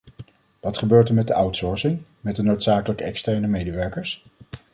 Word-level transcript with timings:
Wat 0.59 0.77
gebeurt 0.77 1.09
er 1.09 1.13
met 1.15 1.27
de 1.27 1.33
outsourcing, 1.33 2.01
met 2.19 2.35
de 2.35 2.43
noodzakelijke 2.43 3.03
externe 3.03 3.47
medewerkers? 3.47 4.23